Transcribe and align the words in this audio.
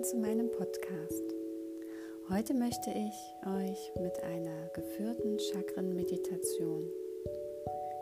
willkommen 0.00 0.04
zu 0.04 0.16
meinem 0.16 0.50
Podcast. 0.50 1.34
Heute 2.30 2.54
möchte 2.54 2.90
ich 2.90 3.36
euch 3.46 3.92
mit 4.00 4.22
einer 4.22 4.68
geführten 4.72 5.38
Chakren-Meditation 5.38 6.84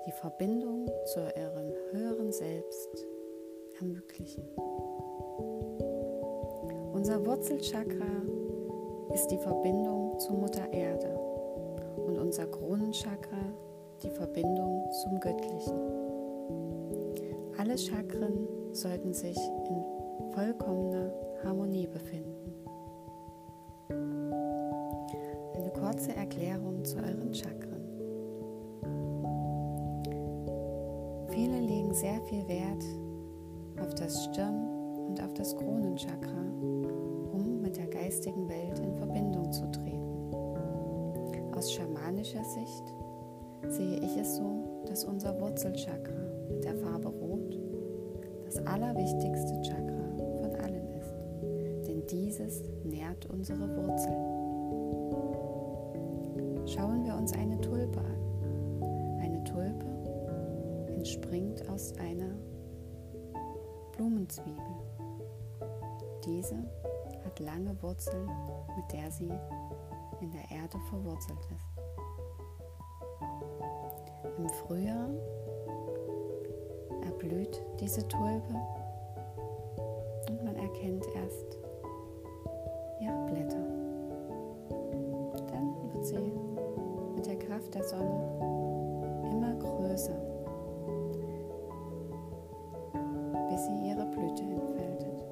die 0.06 0.12
Verbindung 0.12 0.88
zu 1.06 1.20
eurem 1.20 1.72
höheren 1.92 2.30
Selbst 2.30 3.06
ermöglichen. 3.80 4.44
Unser 6.92 7.24
Wurzelchakra 7.26 8.22
ist 9.14 9.28
die 9.28 9.38
Verbindung 9.38 10.18
zur 10.20 10.36
Mutter 10.36 10.72
Erde 10.72 11.18
und 12.06 12.18
unser 12.18 12.46
Kronenchakra 12.46 13.52
die 14.02 14.10
Verbindung 14.10 14.88
zum 15.02 15.18
Göttlichen. 15.18 15.78
Alle 17.58 17.76
Chakren 17.76 18.46
sollten 18.72 19.12
sich 19.12 19.36
in 19.36 19.97
vollkommener 20.38 21.10
Harmonie 21.42 21.88
befinden. 21.88 22.52
Eine 25.56 25.70
kurze 25.70 26.14
Erklärung 26.14 26.84
zu 26.84 26.96
euren 26.98 27.34
Chakren. 27.34 27.82
Viele 31.30 31.58
legen 31.58 31.92
sehr 31.92 32.20
viel 32.22 32.46
Wert 32.46 32.84
auf 33.82 33.92
das 33.96 34.26
Stirn- 34.26 34.68
und 35.08 35.20
auf 35.20 35.34
das 35.34 35.56
Kronenchakra, 35.56 36.44
um 37.32 37.60
mit 37.60 37.76
der 37.76 37.88
geistigen 37.88 38.48
Welt 38.48 38.78
in 38.78 38.94
Verbindung 38.94 39.50
zu 39.50 39.68
treten. 39.72 40.30
Aus 41.56 41.72
schamanischer 41.72 42.44
Sicht 42.44 42.94
sehe 43.66 43.98
ich 43.98 44.16
es 44.16 44.36
so, 44.36 44.84
dass 44.86 45.04
unser 45.04 45.40
Wurzelchakra 45.40 46.22
mit 46.48 46.62
der 46.62 46.76
Farbe 46.76 47.08
Rot 47.08 47.58
das 48.44 48.64
allerwichtigste 48.64 49.60
Chakra 49.62 50.07
dieses 52.10 52.62
nährt 52.84 53.26
unsere 53.26 53.60
Wurzeln. 53.60 54.38
Schauen 56.66 57.04
wir 57.04 57.14
uns 57.14 57.32
eine 57.32 57.60
Tulpe 57.60 57.98
an. 58.00 59.20
Eine 59.20 59.44
Tulpe 59.44 59.86
entspringt 60.94 61.68
aus 61.68 61.92
einer 61.98 62.34
Blumenzwiebel. 63.96 64.56
Diese 66.24 66.56
hat 67.24 67.38
lange 67.40 67.76
Wurzeln, 67.82 68.28
mit 68.76 68.92
der 68.92 69.10
sie 69.10 69.30
in 70.20 70.30
der 70.30 70.50
Erde 70.50 70.78
verwurzelt 70.88 71.38
ist. 71.54 71.68
Im 74.38 74.48
Frühjahr 74.48 75.10
erblüht 77.04 77.62
diese 77.80 78.06
Tulpe 78.08 78.54
und 80.28 80.44
man 80.44 80.56
erkennt 80.56 81.06
erst 81.14 81.58
ihre 83.08 83.26
Blätter. 83.26 83.64
Dann 85.50 85.74
wird 85.92 86.04
sie 86.04 86.32
mit 87.14 87.26
der 87.26 87.38
Kraft 87.38 87.74
der 87.74 87.84
Sonne 87.84 88.22
immer 89.30 89.54
größer, 89.54 90.18
bis 93.50 93.66
sie 93.66 93.88
ihre 93.88 94.06
Blüte 94.06 94.42
entfaltet. 94.42 95.24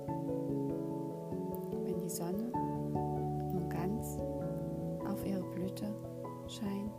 Wenn 1.84 1.98
die 2.00 2.08
Sonne 2.08 2.50
nun 3.52 3.68
ganz 3.68 4.18
auf 5.08 5.24
ihre 5.26 5.42
Blüte 5.42 5.86
scheint, 6.46 6.92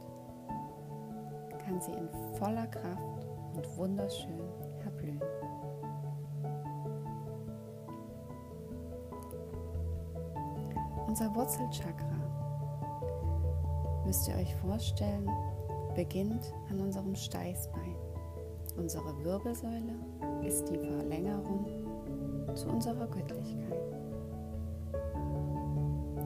kann 1.65 1.81
sie 1.81 1.91
in 1.91 2.09
voller 2.37 2.67
Kraft 2.67 3.27
und 3.55 3.77
wunderschön 3.77 4.39
erblühen. 4.85 5.21
Unser 11.19 11.33
Wurzelchakra, 11.33 12.15
müsst 14.05 14.27
ihr 14.27 14.35
euch 14.35 14.55
vorstellen, 14.57 15.27
beginnt 15.95 16.53
an 16.69 16.79
unserem 16.79 17.15
Steißbein. 17.15 17.95
Unsere 18.77 19.23
Wirbelsäule 19.23 19.95
ist 20.45 20.69
die 20.69 20.77
Verlängerung 20.77 21.65
zu 22.53 22.69
unserer 22.69 23.07
Göttlichkeit. 23.07 23.81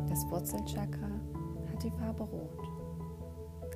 Das 0.10 0.30
Wurzelchakra 0.30 1.08
hat 1.72 1.82
die 1.82 1.92
Farbe 1.92 2.24
Rot, 2.24 2.60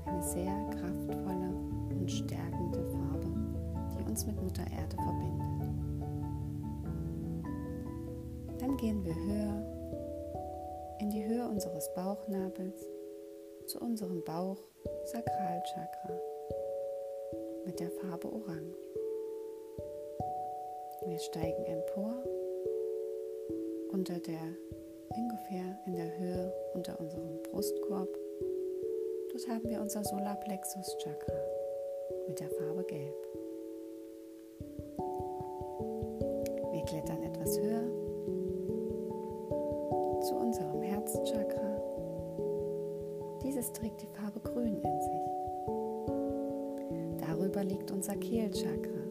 eine 0.06 0.22
sehr 0.22 0.70
kraftvolle 0.72 1.50
und 1.98 2.12
stärkende 2.12 2.84
Farbe, 2.92 3.30
die 3.98 4.04
uns 4.04 4.26
mit 4.26 4.36
Mutter 4.44 4.64
Erde 4.70 4.98
verbindet. 4.98 5.70
Dann 8.60 8.76
gehen 8.76 9.02
wir 9.06 9.16
höher 9.16 9.75
in 11.00 11.10
die 11.10 11.26
Höhe 11.26 11.48
unseres 11.48 11.92
Bauchnabels 11.94 12.88
zu 13.68 13.80
unserem 13.80 14.24
Bauch-Sakralchakra 14.24 16.20
mit 17.66 17.80
der 17.80 17.90
Farbe 17.92 18.32
Orange. 18.32 18.78
Wir 21.06 21.20
steigen 21.20 21.66
empor 21.66 22.24
unter 23.92 24.20
der 24.20 24.40
ungefähr 25.10 25.80
in 25.86 25.96
der 25.96 26.18
Höhe 26.18 26.54
unter 26.74 27.00
unserem 27.00 27.42
Brustkorb. 27.44 28.10
Dort 29.32 29.48
haben 29.50 29.70
wir 29.70 29.82
unser 29.82 30.04
Solarplexus 30.04 30.98
Chakra 31.00 31.42
mit 32.28 32.40
der 32.40 32.50
Farbe 32.50 32.84
Gelb. 32.86 33.16
Wir 36.72 36.84
klettern 36.86 37.24
etwas 37.24 37.60
höher 37.60 37.95
zu 40.26 40.36
unserem 40.36 40.82
Herzchakra. 40.82 41.80
Dieses 43.44 43.72
trägt 43.74 44.02
die 44.02 44.08
Farbe 44.08 44.40
Grün 44.40 44.82
in 44.82 45.02
sich. 45.02 45.22
Darüber 47.20 47.64
liegt 47.64 47.92
unser 47.92 48.16
Kehlchakra, 48.16 49.04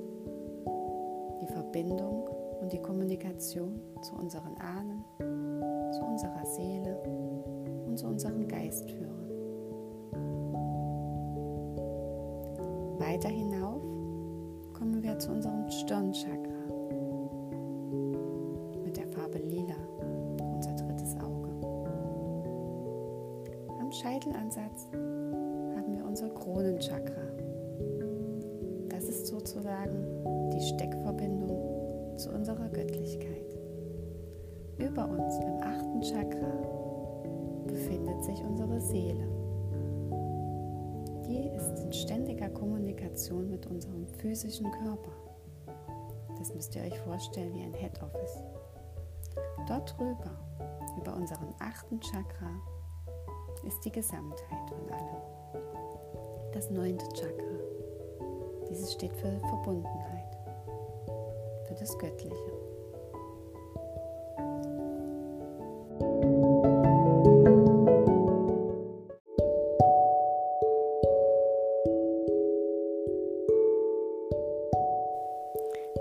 die 1.41 1.47
Verbindung 1.47 2.29
und 2.61 2.73
die 2.73 2.83
Kommunikation 2.83 3.81
zu 4.03 4.17
unseren 4.17 4.57
Ahnen, 4.57 5.05
zu 5.93 6.03
unserer 6.05 6.45
Seele 6.47 7.01
und 7.87 7.97
zu 7.97 8.09
unseren 8.09 8.49
Geistführern. 8.49 9.31
Weiter 12.99 13.29
hinauf 13.29 13.83
kommen 14.73 15.01
wir 15.01 15.17
zu 15.21 15.31
unserem 15.31 15.71
Stirnchakra 15.71 16.54
Chakra 36.05 36.53
befindet 37.67 38.23
sich 38.23 38.39
unsere 38.45 38.79
Seele. 38.79 39.27
Die 41.27 41.49
ist 41.57 41.79
in 41.83 41.93
ständiger 41.95 42.51
Kommunikation 42.51 43.49
mit 43.49 43.67
unserem 43.67 44.07
physischen 44.19 44.71
Körper. 44.71 45.13
Das 46.39 46.55
müsst 46.55 46.77
ihr 46.77 46.83
euch 46.83 46.99
vorstellen 47.01 47.55
wie 47.55 47.63
ein 47.63 47.73
Head 47.73 48.03
Office. 48.03 48.43
Dort 49.67 49.99
drüber, 49.99 50.39
über 51.01 51.17
unseren 51.17 51.55
achten 51.59 51.99
Chakra, 52.03 52.51
ist 53.67 53.83
die 53.83 53.93
Gesamtheit 53.93 54.69
von 54.69 54.93
allem. 54.93 55.63
Das 56.53 56.69
neunte 56.69 57.09
Chakra. 57.15 57.45
Dieses 58.69 58.93
steht 58.93 59.15
für 59.15 59.41
Verbundenheit, 59.41 60.37
für 61.67 61.75
das 61.75 61.97
Göttliche. 61.97 62.64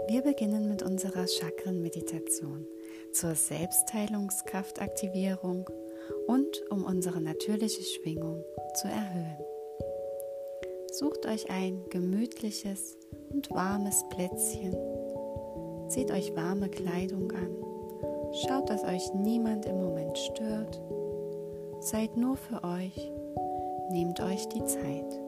Wir 0.08 0.22
beginnen 0.22 0.68
mit 0.68 0.84
unserer 0.84 1.26
Chakrenmeditation 1.28 2.68
zur 3.14 3.36
Selbstheilungskraftaktivierung 3.36 5.70
und 6.28 6.62
um 6.70 6.84
unsere 6.84 7.22
natürliche 7.22 7.84
Schwingung 7.84 8.44
zu 8.76 8.90
erhöhen. 8.90 9.38
Sucht 10.92 11.26
euch 11.26 11.50
ein 11.50 11.86
gemütliches 11.90 12.98
und 13.32 13.50
warmes 13.52 14.04
Plätzchen, 14.10 14.76
zieht 15.88 16.12
euch 16.12 16.36
warme 16.36 16.68
Kleidung 16.70 17.32
an, 17.32 17.56
schaut, 18.46 18.70
dass 18.70 18.84
euch 18.84 19.14
niemand 19.14 19.66
im 19.66 19.82
Moment 19.82 20.18
stört, 20.18 20.82
seid 21.80 22.18
nur 22.18 22.36
für 22.36 22.62
euch, 22.64 23.10
nehmt 23.90 24.20
euch 24.20 24.50
die 24.50 24.66
Zeit. 24.66 25.23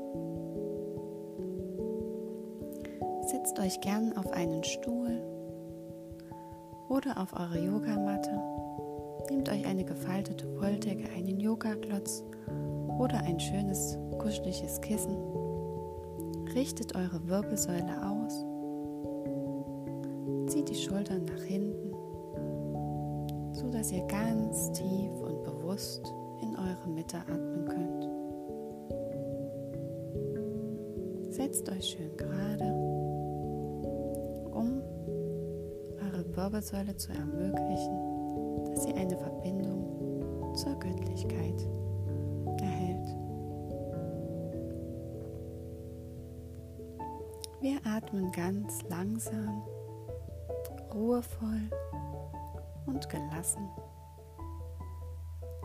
Setzt 3.45 3.59
euch 3.59 3.79
gern 3.79 4.17
auf 4.17 4.31
einen 4.31 4.63
Stuhl 4.63 5.21
oder 6.89 7.21
auf 7.21 7.31
eure 7.33 7.59
Yogamatte 7.59 8.41
Nehmt 9.29 9.49
euch 9.49 9.65
eine 9.67 9.83
gefaltete 9.83 10.47
Wolldecke, 10.59 11.07
einen 11.15 11.39
Yoga-Klotz 11.39 12.23
oder 12.97 13.19
ein 13.19 13.39
schönes, 13.39 13.99
kuscheliges 14.17 14.81
Kissen. 14.81 15.15
Richtet 16.55 16.95
eure 16.95 17.27
Wirbelsäule 17.27 18.01
aus. 18.03 18.45
Zieht 20.47 20.69
die 20.69 20.75
Schultern 20.75 21.25
nach 21.25 21.43
hinten, 21.43 21.93
sodass 23.53 23.91
ihr 23.91 24.07
ganz 24.07 24.71
tief 24.71 25.11
und 25.21 25.43
bewusst 25.43 26.11
in 26.41 26.55
eure 26.55 26.89
Mitte 26.89 27.17
atmen 27.17 27.65
könnt. 27.65 28.09
Setzt 31.33 31.69
euch 31.69 31.85
schön 31.85 32.15
gerade, 32.15 32.84
Wirbelsäule 36.35 36.95
zu 36.97 37.11
ermöglichen, 37.11 38.65
dass 38.65 38.83
sie 38.83 38.93
eine 38.93 39.17
Verbindung 39.17 40.53
zur 40.55 40.77
Göttlichkeit 40.79 41.67
erhält. 42.61 43.07
Wir 47.61 47.79
atmen 47.85 48.31
ganz 48.31 48.83
langsam, 48.89 49.63
ruhevoll 50.93 51.69
und 52.85 53.09
gelassen. 53.09 53.67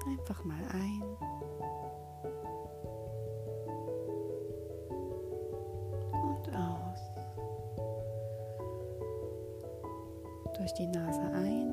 Einfach 0.06 0.44
mal 0.44 0.62
ein 0.72 1.02
Durch 10.60 10.74
die 10.74 10.86
Nase 10.88 11.22
ein 11.32 11.70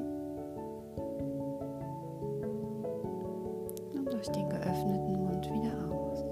und 3.93 4.13
durch 4.13 4.29
den 4.29 4.47
geöffneten 4.47 5.13
Mund 5.25 5.45
wieder 5.51 5.73
aus. 5.91 6.23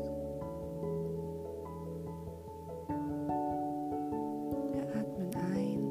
Wir 4.71 4.87
atmen 4.95 5.35
ein 5.35 5.81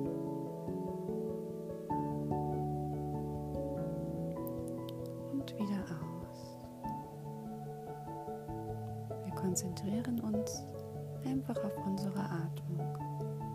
und 5.32 5.54
wieder 5.58 5.84
aus. 6.00 6.56
Wir 9.22 9.34
konzentrieren 9.34 10.18
uns 10.20 10.64
einfach 11.26 11.62
auf 11.62 11.76
unsere 11.86 12.20
Atmung, 12.20 12.96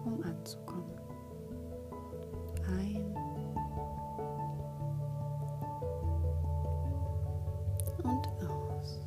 um 0.06 0.22
anzukommen. 0.22 0.99
Ein 2.78 3.16
und 8.04 8.28
aus. 8.48 9.00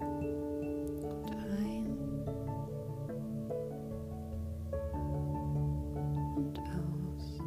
Und 0.00 1.30
ein 1.60 1.86
und 6.36 6.58
aus. 6.58 7.40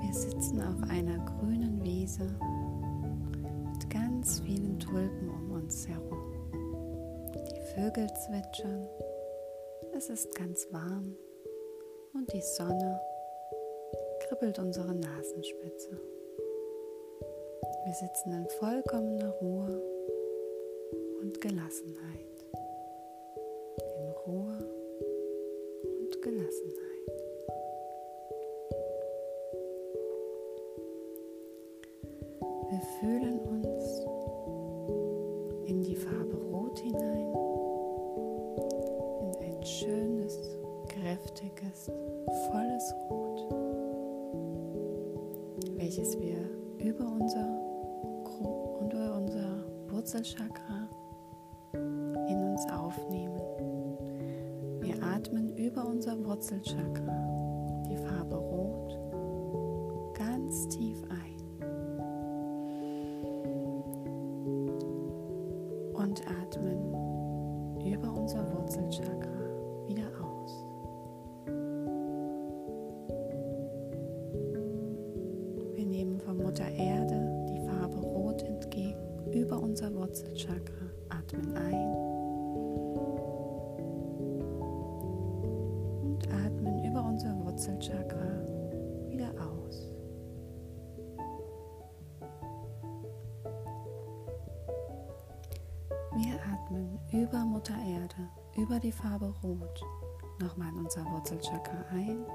Wir 0.00 0.12
sitzen 0.12 0.62
auf 0.62 0.82
einer 0.90 1.18
grünen 1.24 1.80
Wiese 1.84 2.26
mit 3.72 3.88
ganz 3.88 4.40
vielen 4.40 4.78
Tulpen 4.80 5.28
um 5.30 5.52
uns 5.52 5.86
herum. 5.86 6.39
Vögel 7.74 8.12
zwitschern, 8.14 8.88
es 9.96 10.10
ist 10.10 10.34
ganz 10.34 10.66
warm 10.72 11.16
und 12.14 12.32
die 12.32 12.42
Sonne 12.42 13.00
kribbelt 14.20 14.58
unsere 14.58 14.92
Nasenspitze. 14.92 15.90
Wir 17.84 17.94
sitzen 17.94 18.32
in 18.32 18.48
vollkommener 18.58 19.30
Ruhe 19.40 19.82
und 21.20 21.40
Gelassenheit. 21.40 22.44
In 23.98 24.10
Ruhe 24.26 24.58
und 26.00 26.22
Gelassenheit. 26.22 26.90
Wir 32.68 32.80
fühlen 33.00 33.38
uns 33.40 34.00
in 35.68 35.82
die 35.82 35.96
Farbe 35.96 36.36
Rot 36.52 36.78
hinein, 36.78 37.32
in 37.32 37.39
ein 39.60 39.66
schönes, 39.66 40.38
kräftiges, 40.88 41.90
volles 42.50 42.94
Rot, 43.10 43.40
welches 45.76 46.18
wir 46.18 46.38
über 46.78 47.04
unser, 47.04 47.44
Gro- 48.24 48.78
unter 48.80 49.16
unser 49.18 49.64
Wurzelchakra 49.88 50.88
in 51.74 52.42
uns 52.42 52.64
aufnehmen. 52.72 53.42
Wir 54.80 54.94
atmen 55.02 55.54
über 55.58 55.86
unser 55.86 56.16
Wurzelchakra 56.24 57.84
die 57.90 57.98
Farbe 57.98 58.36
Rot 58.36 58.98
ganz 60.14 60.68
tief 60.68 61.02
ein. 61.10 61.28
und 65.92 66.22
atmen 66.26 66.79
Wurzelchakra, 80.10 80.90
atmen 81.08 81.56
ein. 81.56 81.94
Und 86.02 86.28
atmen 86.32 86.84
über 86.84 87.04
unser 87.04 87.32
Wurzelchakra 87.44 88.42
wieder 89.06 89.30
aus. 89.40 89.92
Wir 96.16 96.40
atmen 96.42 96.98
über 97.12 97.44
Mutter 97.44 97.74
Erde, 97.74 98.28
über 98.56 98.80
die 98.80 98.90
Farbe 98.90 99.32
Rot, 99.44 99.84
nochmal 100.40 100.70
in 100.70 100.80
unser 100.80 101.04
Wurzelchakra 101.04 101.84
ein 101.92 102.26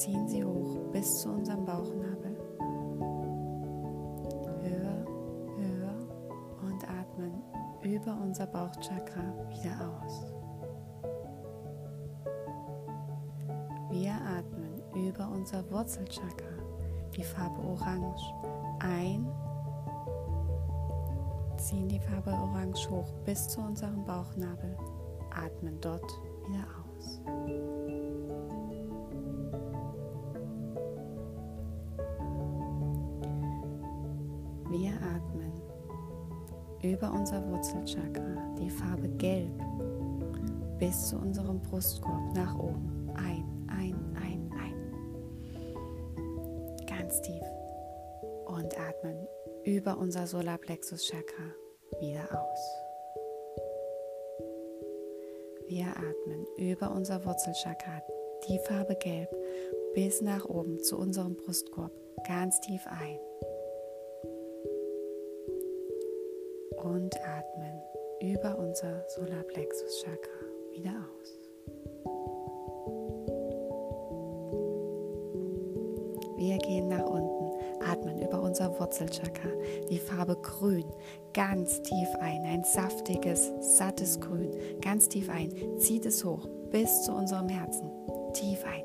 ziehen 0.00 0.26
sie 0.26 0.42
hoch 0.42 0.78
bis 0.92 1.20
zu 1.20 1.28
unserem 1.28 1.66
Bauchnabel 1.66 2.34
höher, 4.62 5.04
höher 5.58 5.94
und 6.62 6.88
atmen 6.88 7.42
über 7.82 8.18
unser 8.22 8.46
Bauchchakra 8.46 9.22
wieder 9.50 9.76
aus. 10.02 10.24
Wir 13.90 14.12
atmen 14.12 14.80
über 14.94 15.28
unser 15.28 15.70
Wurzelchakra 15.70 16.48
die 17.14 17.24
Farbe 17.24 17.60
Orange 17.60 18.22
ein, 18.78 19.26
ziehen 21.58 21.88
die 21.88 22.00
Farbe 22.00 22.30
Orange 22.30 22.88
hoch 22.88 23.12
bis 23.26 23.48
zu 23.48 23.60
unserem 23.60 24.02
Bauchnabel, 24.06 24.74
atmen 25.30 25.78
dort 25.82 26.10
wieder 26.48 26.64
aus. 26.78 26.79
Über 37.00 37.12
unser 37.14 37.42
Wurzelchakra 37.48 38.54
die 38.58 38.68
Farbe 38.68 39.08
Gelb 39.16 39.58
bis 40.78 41.08
zu 41.08 41.16
unserem 41.16 41.58
Brustkorb 41.62 42.34
nach 42.34 42.58
oben. 42.58 43.10
Ein, 43.14 43.42
ein, 43.68 43.94
ein, 44.20 44.52
ein. 44.52 44.74
Ganz 46.86 47.22
tief. 47.22 47.42
Und 48.44 48.78
atmen 48.78 49.26
über 49.64 49.96
unser 49.96 50.26
Solarplexus-Chakra 50.26 51.54
wieder 52.00 52.24
aus. 52.38 52.70
Wir 55.68 55.86
atmen 55.86 56.46
über 56.58 56.90
unser 56.90 57.24
Wurzelchakra 57.24 58.02
die 58.46 58.58
Farbe 58.58 58.96
Gelb 58.96 59.34
bis 59.94 60.20
nach 60.20 60.44
oben 60.44 60.82
zu 60.82 60.98
unserem 60.98 61.34
Brustkorb 61.34 61.92
ganz 62.26 62.60
tief 62.60 62.86
ein. 62.86 63.29
Und 66.84 67.14
atmen 67.22 67.82
über 68.20 68.58
unser 68.58 69.04
Solarplexus 69.08 70.02
Chakra 70.02 70.40
wieder 70.72 70.90
aus. 70.90 71.40
Wir 76.36 76.56
gehen 76.58 76.88
nach 76.88 77.04
unten, 77.04 77.82
atmen 77.84 78.22
über 78.22 78.40
unser 78.40 78.78
Wurzelchakra, 78.78 79.50
die 79.90 79.98
Farbe 79.98 80.36
grün, 80.36 80.86
ganz 81.34 81.82
tief 81.82 82.08
ein, 82.20 82.44
ein 82.44 82.64
saftiges, 82.64 83.52
sattes 83.60 84.18
Grün, 84.20 84.50
ganz 84.80 85.08
tief 85.08 85.28
ein, 85.28 85.52
zieht 85.78 86.06
es 86.06 86.24
hoch 86.24 86.48
bis 86.70 87.02
zu 87.02 87.12
unserem 87.12 87.48
Herzen, 87.48 87.90
tief 88.32 88.64
ein. 88.64 88.84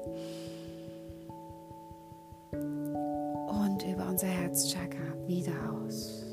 Und 2.51 3.83
über 3.87 4.09
unser 4.09 4.27
Herzchakra 4.27 5.27
wieder 5.27 5.53
aus. 5.71 6.25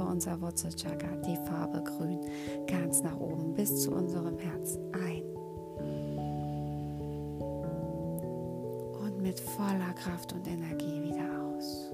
Über 0.00 0.10
unser 0.10 0.40
Wurzelchakra, 0.40 1.14
die 1.26 1.36
Farbe 1.46 1.82
grün, 1.82 2.20
ganz 2.66 3.02
nach 3.02 3.18
oben 3.18 3.52
bis 3.52 3.82
zu 3.82 3.90
unserem 3.90 4.38
Herzen 4.38 4.82
ein. 4.94 5.22
Und 9.04 9.20
mit 9.20 9.38
voller 9.38 9.92
Kraft 9.94 10.32
und 10.32 10.46
Energie 10.46 11.02
wieder 11.02 11.28
aus. 11.44 11.90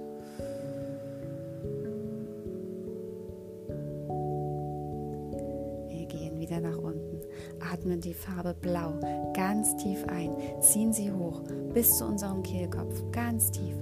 Wir 5.88 6.06
gehen 6.06 6.38
wieder 6.38 6.60
nach 6.60 6.78
unten, 6.78 7.20
atmen 7.72 8.00
die 8.00 8.14
Farbe 8.14 8.54
blau 8.54 8.92
ganz 9.34 9.76
tief 9.76 10.04
ein, 10.06 10.30
ziehen 10.60 10.92
sie 10.92 11.10
hoch 11.10 11.42
bis 11.75 11.98
zu 11.98 12.04
unserem 12.06 12.42
Kehlkopf, 12.42 13.02
ganz 13.10 13.50
tief 13.50 13.75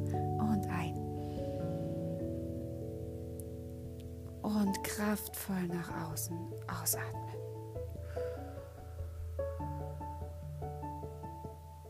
kraftvoll 5.14 5.68
nach 5.68 6.10
außen 6.10 6.36
ausatmen. 6.82 7.34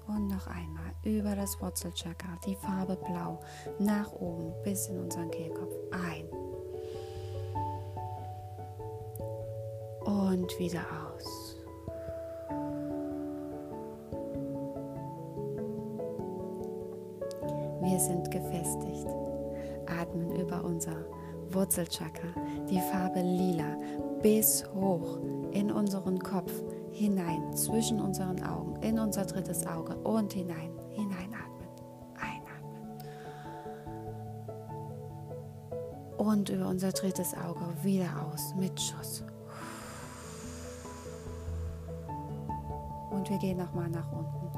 Und 0.07 0.29
noch 0.29 0.47
einmal 0.47 0.93
über 1.03 1.35
das 1.35 1.59
Wurzelchakra, 1.61 2.39
die 2.47 2.55
Farbe 2.55 2.97
blau, 2.97 3.41
nach 3.79 4.13
oben 4.13 4.53
bis 4.63 4.89
in 4.89 4.99
unseren 4.99 5.31
Kehlkopf 5.31 5.75
ein. 5.91 6.29
Und 10.05 10.59
wieder 10.59 10.83
aus. 10.83 11.04
Wurzelchakra, 21.65 22.29
die 22.69 22.79
Farbe 22.79 23.23
lila, 23.23 23.79
bis 24.21 24.67
hoch 24.75 25.19
in 25.53 25.73
unseren 25.73 26.19
Kopf 26.19 26.53
hinein, 26.93 27.57
zwischen 27.57 28.03
unseren 28.03 28.43
Augen, 28.43 28.77
in 28.83 28.99
unser 28.99 29.25
drittes 29.25 29.67
Auge 29.67 29.97
und 29.97 30.35
hinein, 30.35 30.79
hineinatmen, 30.91 31.67
einatmen. 32.21 32.85
Und 36.19 36.51
über 36.51 36.69
unser 36.69 36.93
drittes 36.93 37.33
Auge 37.33 37.65
wieder 37.83 38.11
aus 38.31 38.55
mit 38.57 38.79
Schuss. 38.79 39.25
Und 43.11 43.31
wir 43.31 43.39
gehen 43.39 43.57
nochmal 43.57 43.89
nach 43.89 44.13
unten, 44.13 44.51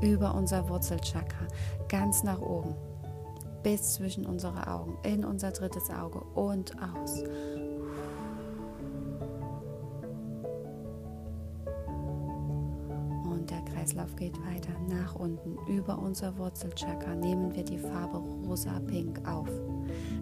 über 0.00 0.34
unser 0.34 0.66
Wurzelchakra, 0.70 1.46
ganz 1.88 2.22
nach 2.22 2.40
oben, 2.40 2.74
bis 3.64 3.94
zwischen 3.94 4.26
unsere 4.26 4.68
Augen, 4.68 4.96
in 5.02 5.24
unser 5.24 5.50
drittes 5.50 5.90
Auge 5.90 6.20
und 6.34 6.76
aus. 6.80 7.22
Und 13.24 13.50
der 13.50 13.62
Kreislauf 13.62 14.14
geht 14.16 14.38
weiter 14.46 14.72
nach 14.88 15.16
unten. 15.16 15.56
Über 15.66 15.98
unser 15.98 16.36
Wurzelchakra 16.38 17.14
nehmen 17.14 17.54
wir 17.54 17.64
die 17.64 17.78
Farbe 17.78 18.18
rosa-pink 18.18 19.26
auf. 19.26 19.48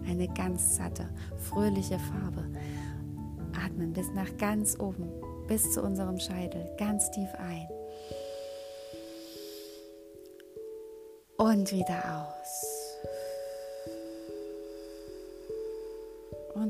Eine 0.07 0.27
ganz 0.29 0.77
satte, 0.77 1.09
fröhliche 1.37 1.99
Farbe. 1.99 2.45
Atmen 3.65 3.93
bis 3.93 4.09
nach 4.13 4.35
ganz 4.37 4.79
oben, 4.79 5.09
bis 5.47 5.73
zu 5.73 5.83
unserem 5.83 6.17
Scheitel, 6.17 6.65
ganz 6.77 7.11
tief 7.11 7.29
ein. 7.37 7.67
Und 11.37 11.71
wieder 11.73 12.29
aus. 12.39 12.72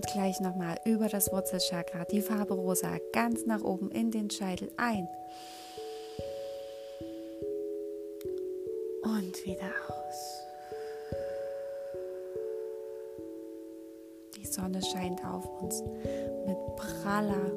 Und 0.03 0.11
gleich 0.11 0.41
nochmal 0.41 0.77
über 0.85 1.07
das 1.07 1.31
Wurzelchakra, 1.31 2.05
die 2.05 2.21
Farbe 2.21 2.55
rosa, 2.55 2.97
ganz 3.13 3.45
nach 3.45 3.63
oben 3.63 3.89
in 3.91 4.11
den 4.11 4.29
Scheitel 4.29 4.69
ein. 4.75 5.07
Und 9.03 9.45
wieder 9.45 9.71
aus. 9.87 10.41
Die 14.35 14.45
Sonne 14.45 14.81
scheint 14.81 15.23
auf 15.25 15.47
uns 15.61 15.81
mit 16.45 16.57
praller, 16.75 17.51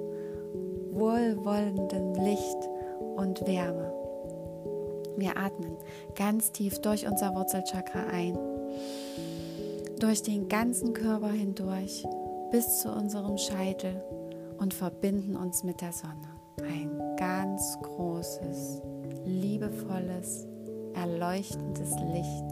wohlwollendem 0.92 2.14
Licht 2.14 2.68
und 3.16 3.44
Wärme. 3.46 3.92
Wir 5.16 5.36
atmen 5.36 5.76
ganz 6.14 6.52
tief 6.52 6.78
durch 6.78 7.06
unser 7.06 7.34
Wurzelchakra 7.34 8.06
ein, 8.12 8.38
durch 9.98 10.22
den 10.22 10.48
ganzen 10.48 10.92
Körper 10.92 11.30
hindurch 11.30 12.04
bis 12.50 12.80
zu 12.80 12.90
unserem 12.90 13.36
Scheitel 13.38 14.02
und 14.58 14.72
verbinden 14.72 15.36
uns 15.36 15.64
mit 15.64 15.80
der 15.80 15.92
Sonne. 15.92 16.14
Ein 16.62 17.16
ganz 17.16 17.78
großes, 17.82 18.82
liebevolles, 19.24 20.46
erleuchtendes 20.94 21.90
Licht, 22.12 22.44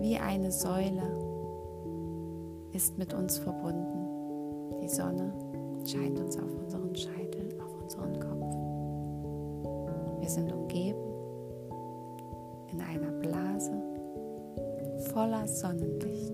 wie 0.00 0.16
eine 0.16 0.50
Säule, 0.50 1.02
ist 2.72 2.96
mit 2.98 3.12
uns 3.12 3.38
verbunden. 3.38 4.80
Die 4.82 4.88
Sonne 4.88 5.32
scheint 5.84 6.18
uns 6.18 6.36
auf 6.36 6.54
unseren 6.62 6.94
Scheitel, 6.94 7.48
auf 7.60 7.82
unseren 7.82 8.18
Kopf. 8.20 8.54
Wir 10.20 10.28
sind 10.28 10.52
umgeben 10.52 10.98
in 12.72 12.80
einer 12.80 13.10
Blase 13.10 13.72
voller 15.12 15.46
Sonnenlicht, 15.48 16.32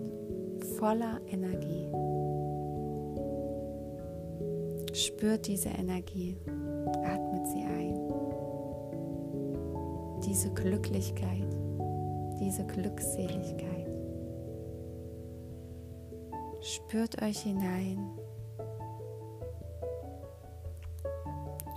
voller 0.79 1.21
Energie. 1.29 1.87
Spürt 4.97 5.47
diese 5.47 5.69
Energie, 5.69 6.39
atmet 7.05 7.47
sie 7.49 7.63
ein. 7.65 8.01
Diese 10.25 10.51
Glücklichkeit, 10.55 11.55
diese 12.41 12.65
Glückseligkeit. 12.65 13.91
Spürt 16.63 17.21
euch 17.21 17.41
hinein. 17.41 18.09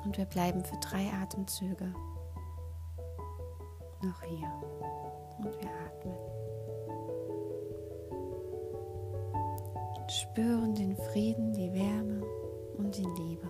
Und 0.05 0.17
wir 0.17 0.23
bleiben 0.23 0.63
für 0.63 0.77
drei 0.77 1.11
Atemzüge 1.21 1.93
noch 4.01 4.21
hier. 4.23 4.49
Und 5.39 5.61
wir 5.61 5.69
atmen. 5.88 6.15
Spüren 10.07 10.73
den 10.73 10.95
Frieden, 10.95 11.51
die 11.51 11.73
Wärme 11.73 12.38
und 12.79 12.95
die 12.95 13.03
Liebe. 13.03 13.48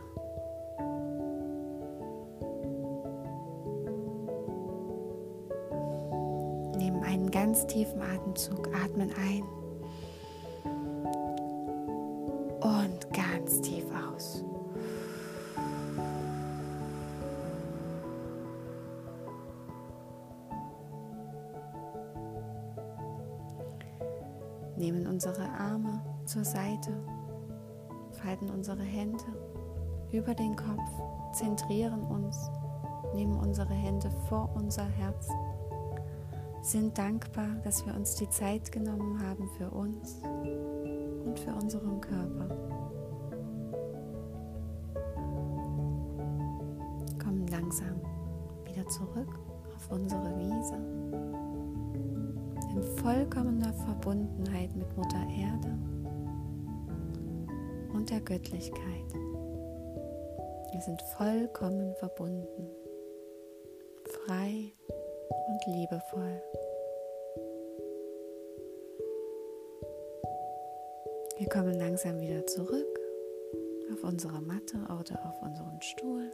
Nehmen 6.77 7.03
einen 7.03 7.29
ganz 7.29 7.65
tiefen 7.67 8.01
Atemzug, 8.01 8.67
atmen 8.73 9.11
ein 9.13 9.43
und 12.61 13.13
ganz 13.13 13.61
tief 13.61 13.85
aus. 13.91 14.43
Nehmen 24.75 25.07
unsere 25.07 25.43
Arme 25.43 26.01
zur 26.25 26.45
Seite, 26.45 26.93
falten 28.29 28.51
unsere 28.51 28.83
Hände 28.83 29.23
über 30.11 30.35
den 30.35 30.55
Kopf, 30.55 30.91
zentrieren 31.33 32.03
uns, 32.03 32.51
nehmen 33.15 33.35
unsere 33.35 33.73
Hände 33.73 34.11
vor 34.27 34.51
unser 34.55 34.85
Herz, 34.85 35.29
sind 36.61 36.95
dankbar, 36.95 37.47
dass 37.63 37.83
wir 37.87 37.95
uns 37.95 38.13
die 38.15 38.29
Zeit 38.29 38.71
genommen 38.71 39.19
haben 39.19 39.49
für 39.57 39.71
uns 39.71 40.21
und 41.25 41.39
für 41.39 41.55
unseren 41.55 41.99
Körper. 42.01 42.49
Kommen 47.23 47.47
langsam 47.47 47.99
wieder 48.65 48.87
zurück 48.89 49.39
auf 49.75 49.91
unsere 49.91 50.37
Wiese 50.37 50.75
in 52.75 52.83
vollkommener 52.97 53.73
Verbundenheit 53.73 54.75
mit 54.75 54.95
Mutter 54.95 55.27
Erde 55.35 55.75
und 57.99 58.09
der 58.09 58.21
Göttlichkeit. 58.21 59.13
Wir 60.71 60.81
sind 60.81 61.01
vollkommen 61.17 61.93
verbunden, 61.95 62.69
frei 64.05 64.71
und 65.49 65.75
liebevoll. 65.75 66.41
Wir 71.39 71.49
kommen 71.49 71.77
langsam 71.77 72.21
wieder 72.21 72.45
zurück 72.47 72.99
auf 73.91 74.01
unsere 74.05 74.39
Matte 74.39 74.77
oder 74.85 75.19
auf 75.25 75.41
unseren 75.41 75.81
Stuhl. 75.81 76.31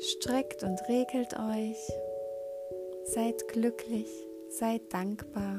Streckt 0.00 0.62
und 0.62 0.80
regelt 0.88 1.34
euch. 1.38 1.92
Seid 3.04 3.48
glücklich, 3.48 4.08
seid 4.48 4.80
dankbar 4.94 5.58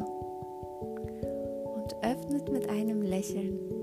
und 1.88 2.04
öffnet 2.04 2.52
mit 2.52 2.70
einem 2.70 3.02
Lächeln. 3.02 3.77